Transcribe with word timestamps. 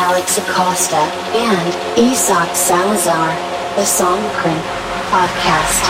Alex 0.00 0.38
Acosta 0.38 0.96
and 1.36 1.68
Isak 1.92 2.56
Salazar, 2.56 3.28
the 3.76 3.84
Song 3.84 4.16
Crimp 4.32 4.64
Podcast. 5.12 5.84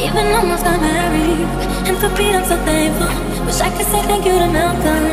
Even 0.00 0.32
almost 0.32 0.64
got 0.64 0.80
married. 0.80 1.44
And 1.84 1.96
for 2.00 2.08
Pete, 2.16 2.34
I'm 2.34 2.48
so 2.48 2.56
thankful. 2.64 3.12
Wish 3.44 3.60
I 3.60 3.68
could 3.76 3.88
say 3.92 4.00
thank 4.08 4.24
you 4.24 4.32
to 4.40 4.48
Malcolm. 4.48 5.12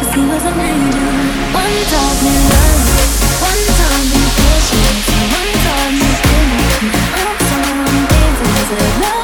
Cause 0.00 0.10
he 0.16 0.22
was 0.32 0.44
an 0.48 0.56
angel. 0.64 1.12
One 1.60 1.76
taught 1.92 2.18
me 2.24 2.32
love. 2.56 2.80
One 3.44 3.62
taught 3.76 4.04
me 4.08 4.20
patience. 4.32 5.12
One 5.28 5.52
taught 5.60 5.92
me. 5.92 6.08
I'm 9.12 9.19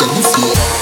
dance 0.00 0.36
floor. 0.36 0.77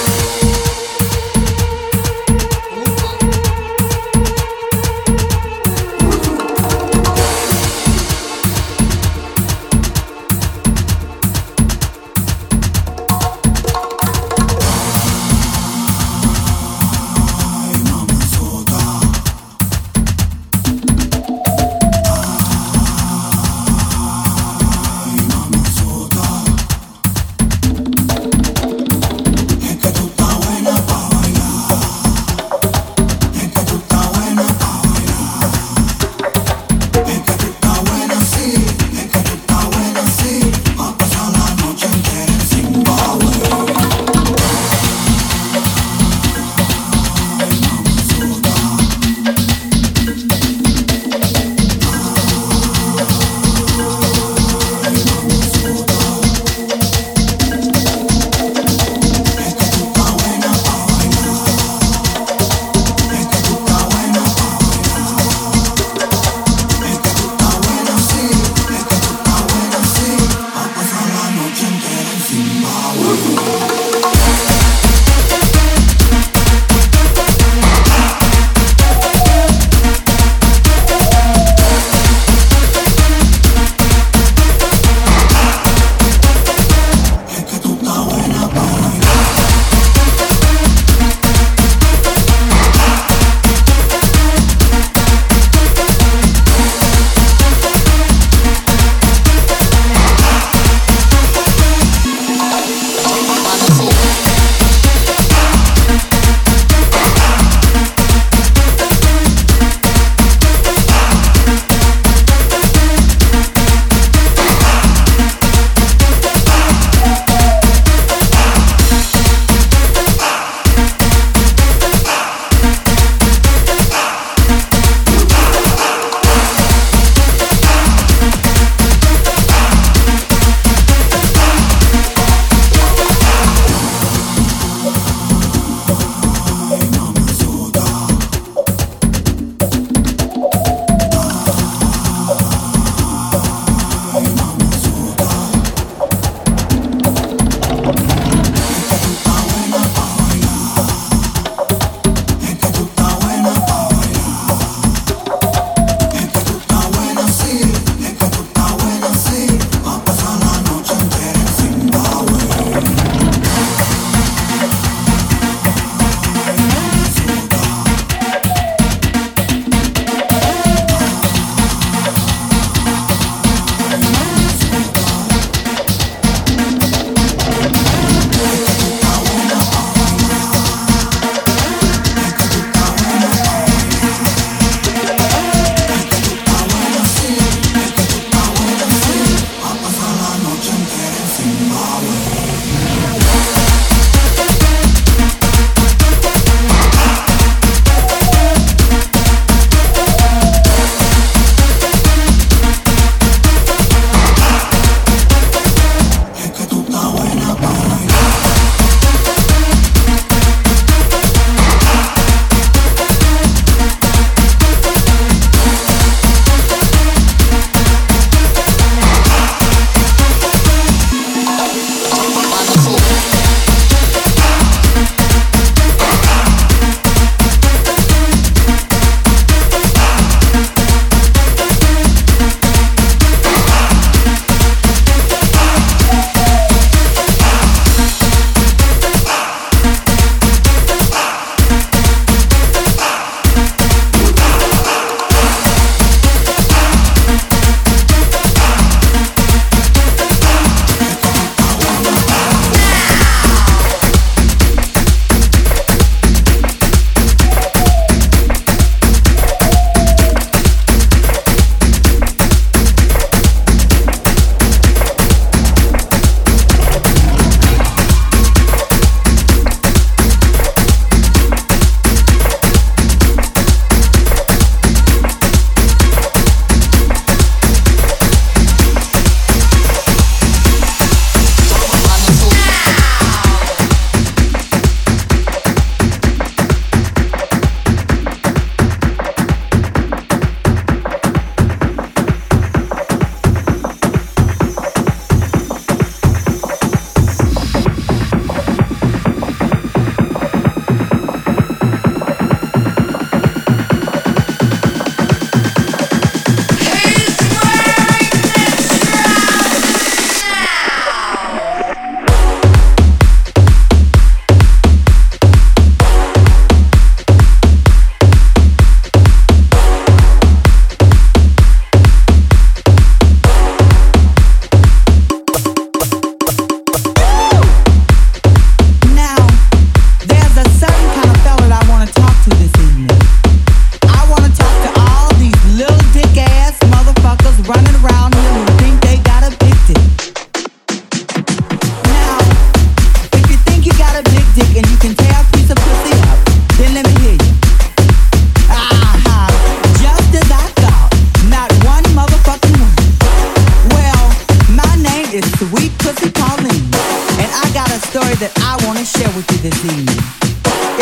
This 359.71 359.85
evening. 359.85 360.23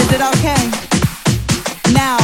Is 0.00 0.08
it 0.08 0.22
okay? 0.32 0.64
Now, 1.92 2.16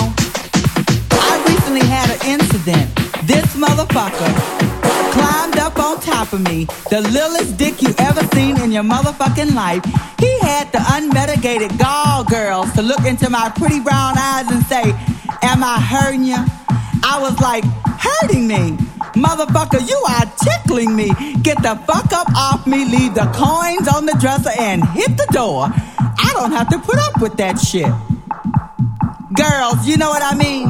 I 1.28 1.32
recently 1.46 1.84
had 1.84 2.08
an 2.16 2.40
incident. 2.40 2.88
This 3.28 3.44
motherfucker 3.56 4.32
climbed 5.12 5.58
up 5.58 5.78
on 5.78 6.00
top 6.00 6.32
of 6.32 6.40
me, 6.40 6.64
the 6.88 7.02
littlest 7.12 7.58
dick 7.58 7.82
you 7.82 7.92
ever 7.98 8.22
seen 8.34 8.58
in 8.62 8.72
your 8.72 8.84
motherfucking 8.84 9.54
life. 9.54 9.84
He 10.18 10.32
had 10.40 10.72
the 10.72 10.82
unmitigated 10.96 11.78
gall 11.78 12.24
girls 12.24 12.72
to 12.72 12.80
look 12.80 13.04
into 13.04 13.28
my 13.28 13.52
pretty 13.56 13.80
brown 13.80 14.16
eyes 14.16 14.50
and 14.50 14.64
say, 14.64 14.84
Am 15.42 15.62
I 15.62 15.78
hurting 15.78 16.24
you? 16.24 16.40
I 17.04 17.18
was 17.20 17.38
like, 17.40 17.64
hurting 17.84 18.46
me. 18.46 18.78
Motherfucker, 19.12 19.86
you 19.86 19.98
are 20.08 20.24
tickling 20.40 20.96
me. 20.96 21.08
Get 21.42 21.60
the 21.62 21.76
fuck 21.86 22.12
up 22.12 22.32
off 22.34 22.66
me, 22.66 22.86
leave 22.86 23.12
the 23.14 23.28
coins 23.34 23.88
on 23.88 24.06
the 24.06 24.16
dresser, 24.18 24.52
and 24.58 24.82
hit 24.84 25.18
the 25.18 25.28
door. 25.32 25.68
I 26.22 26.32
don't 26.34 26.52
have 26.52 26.68
to 26.68 26.78
put 26.78 26.98
up 26.98 27.20
with 27.20 27.36
that 27.38 27.58
shit. 27.58 27.90
Girls, 29.34 29.86
you 29.86 29.96
know 29.96 30.10
what 30.10 30.22
I 30.22 30.34
mean? 30.36 30.68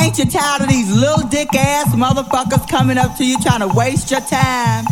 Ain't 0.00 0.18
you 0.18 0.24
tired 0.24 0.62
of 0.62 0.68
these 0.68 0.90
little 0.94 1.26
dick 1.28 1.54
ass 1.54 1.94
motherfuckers 1.94 2.68
coming 2.68 2.96
up 2.98 3.16
to 3.16 3.24
you 3.26 3.38
trying 3.40 3.60
to 3.60 3.68
waste 3.68 4.10
your 4.10 4.20
time? 4.20 4.84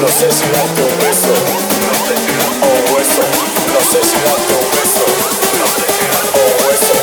no 0.00 0.08
sé 0.08 0.30
si 0.32 0.44
darte 0.50 0.82
un 0.82 0.98
beso, 0.98 1.32
o 2.62 2.66
un 2.66 2.94
hueso, 2.94 3.22
no 3.72 3.80
sé 3.80 4.00
si 4.02 4.16
darte 4.24 4.54
un 4.54 4.70
beso, 4.70 5.04
o 6.32 6.40
un 6.40 6.66
hueso, 6.66 6.94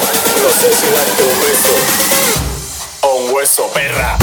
no 0.44 0.50
sé 0.50 0.74
si 0.74 0.86
darte 0.92 1.24
un 1.24 1.40
beso, 1.40 1.76
o 3.02 3.16
un 3.16 3.34
hueso, 3.34 3.68
perra. 3.74 4.21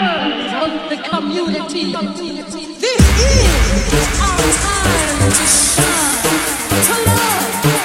members 0.00 0.52
of 0.64 0.90
the 0.90 0.96
community. 1.08 1.92
This 2.80 3.04
is 3.20 4.20
our 4.20 4.44
time 4.64 5.30
to 5.30 5.46
shine, 5.46 6.84
to 6.86 6.94
love. 7.06 7.83